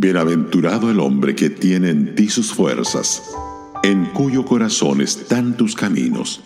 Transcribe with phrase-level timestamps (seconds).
[0.00, 3.20] Bienaventurado el hombre que tiene en ti sus fuerzas,
[3.82, 6.40] en cuyo corazón están tus caminos.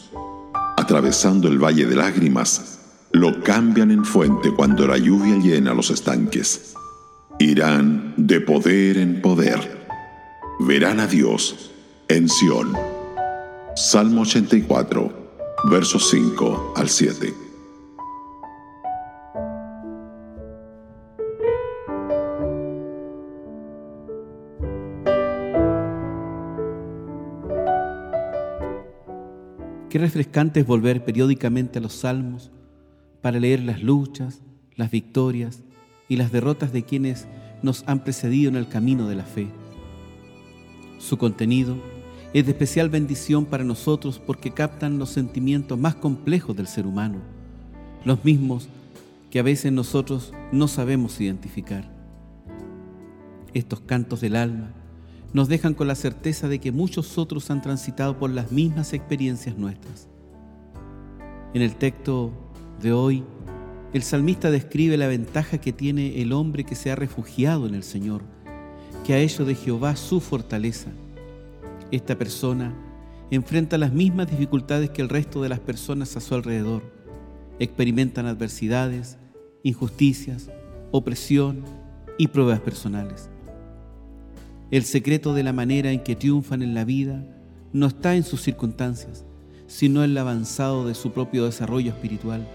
[0.78, 2.78] Atravesando el valle de lágrimas,
[3.12, 6.72] lo cambian en fuente cuando la lluvia llena los estanques.
[7.38, 9.86] Irán de poder en poder.
[10.60, 11.72] Verán a Dios
[12.08, 12.72] en Sión.
[13.76, 15.12] Salmo 84,
[15.70, 17.51] versos 5 al 7.
[29.92, 32.50] Qué refrescante es volver periódicamente a los salmos
[33.20, 34.40] para leer las luchas,
[34.74, 35.64] las victorias
[36.08, 37.28] y las derrotas de quienes
[37.60, 39.48] nos han precedido en el camino de la fe.
[40.98, 41.76] Su contenido
[42.32, 47.18] es de especial bendición para nosotros porque captan los sentimientos más complejos del ser humano,
[48.06, 48.70] los mismos
[49.30, 51.86] que a veces nosotros no sabemos identificar.
[53.52, 54.72] Estos cantos del alma
[55.32, 59.56] nos dejan con la certeza de que muchos otros han transitado por las mismas experiencias
[59.56, 60.08] nuestras.
[61.54, 62.32] En el texto
[62.80, 63.24] de hoy,
[63.92, 67.82] el salmista describe la ventaja que tiene el hombre que se ha refugiado en el
[67.82, 68.22] Señor,
[69.04, 70.90] que ha hecho de Jehová su fortaleza.
[71.90, 72.74] Esta persona
[73.30, 76.82] enfrenta las mismas dificultades que el resto de las personas a su alrededor.
[77.58, 79.18] Experimentan adversidades,
[79.62, 80.50] injusticias,
[80.90, 81.64] opresión
[82.18, 83.31] y pruebas personales.
[84.72, 87.22] El secreto de la manera en que triunfan en la vida
[87.74, 89.26] no está en sus circunstancias,
[89.66, 92.48] sino en el avanzado de su propio desarrollo espiritual.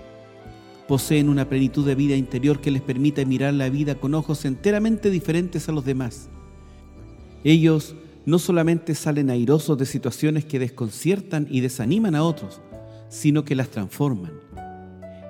[0.87, 5.11] Poseen una plenitud de vida interior que les permite mirar la vida con ojos enteramente
[5.11, 6.27] diferentes a los demás.
[7.43, 7.95] Ellos
[8.25, 12.61] no solamente salen airosos de situaciones que desconciertan y desaniman a otros,
[13.09, 14.31] sino que las transforman.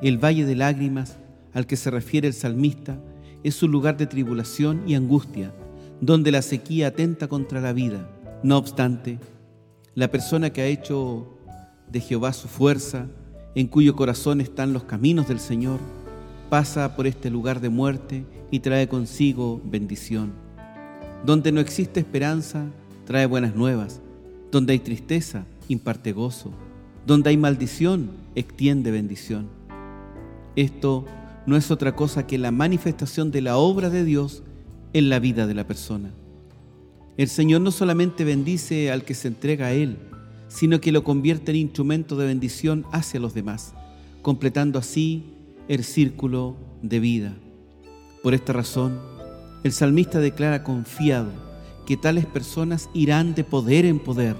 [0.01, 1.17] El valle de lágrimas
[1.53, 2.97] al que se refiere el salmista
[3.43, 5.51] es un lugar de tribulación y angustia,
[6.01, 8.09] donde la sequía atenta contra la vida.
[8.43, 9.19] No obstante,
[9.95, 11.37] la persona que ha hecho
[11.89, 13.07] de Jehová su fuerza,
[13.55, 15.79] en cuyo corazón están los caminos del Señor,
[16.49, 20.33] pasa por este lugar de muerte y trae consigo bendición.
[21.25, 22.65] Donde no existe esperanza,
[23.05, 23.99] trae buenas nuevas.
[24.51, 26.51] Donde hay tristeza, imparte gozo.
[27.05, 29.47] Donde hay maldición, extiende bendición.
[30.55, 31.05] Esto
[31.45, 34.43] no es otra cosa que la manifestación de la obra de Dios
[34.93, 36.11] en la vida de la persona.
[37.17, 39.97] El Señor no solamente bendice al que se entrega a Él,
[40.47, 43.73] sino que lo convierte en instrumento de bendición hacia los demás,
[44.21, 45.33] completando así
[45.67, 47.33] el círculo de vida.
[48.23, 48.99] Por esta razón,
[49.63, 51.31] el salmista declara confiado
[51.85, 54.35] que tales personas irán de poder en poder,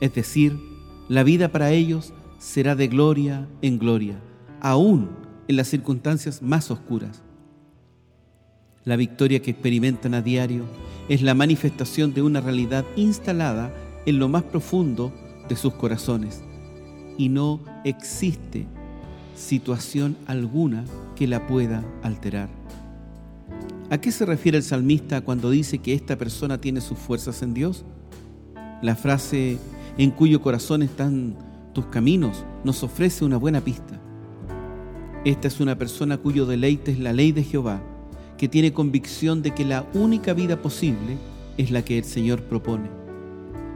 [0.00, 0.58] es decir,
[1.08, 4.20] la vida para ellos será de gloria en gloria,
[4.60, 5.08] aún
[5.48, 7.22] en las circunstancias más oscuras.
[8.84, 10.64] La victoria que experimentan a diario
[11.08, 13.72] es la manifestación de una realidad instalada
[14.04, 15.10] en lo más profundo
[15.48, 16.42] de sus corazones
[17.16, 18.66] y no existe
[19.34, 20.84] situación alguna
[21.16, 22.50] que la pueda alterar.
[23.88, 27.54] ¿A qué se refiere el salmista cuando dice que esta persona tiene sus fuerzas en
[27.54, 27.86] Dios?
[28.82, 29.56] La frase
[29.96, 31.36] en cuyo corazón están
[31.72, 33.98] tus caminos nos ofrece una buena pista.
[35.24, 37.82] Esta es una persona cuyo deleite es la ley de Jehová
[38.38, 41.16] que tiene convicción de que la única vida posible
[41.56, 42.90] es la que el Señor propone.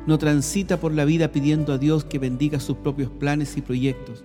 [0.07, 4.25] No transita por la vida pidiendo a Dios que bendiga sus propios planes y proyectos,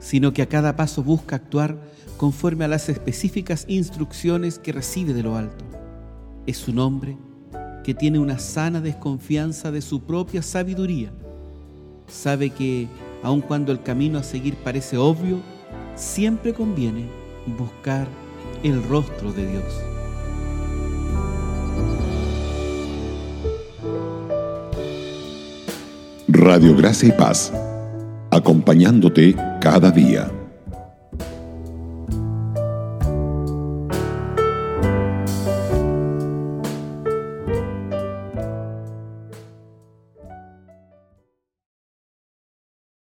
[0.00, 1.78] sino que a cada paso busca actuar
[2.16, 5.64] conforme a las específicas instrucciones que recibe de lo alto.
[6.46, 7.16] Es un hombre
[7.84, 11.10] que tiene una sana desconfianza de su propia sabiduría.
[12.06, 12.86] Sabe que,
[13.22, 15.40] aun cuando el camino a seguir parece obvio,
[15.94, 17.06] siempre conviene
[17.58, 18.06] buscar
[18.62, 19.64] el rostro de Dios.
[26.28, 27.52] Radio Gracia y Paz,
[28.30, 30.37] acompañándote cada día.